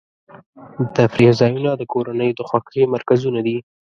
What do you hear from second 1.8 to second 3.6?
کورنیو د خوښۍ مرکزونه دي.